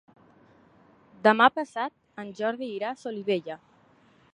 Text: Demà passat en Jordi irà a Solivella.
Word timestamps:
Demà 1.27 1.49
passat 1.59 2.25
en 2.25 2.33
Jordi 2.41 2.71
irà 2.81 2.91
a 2.91 2.99
Solivella. 3.05 3.61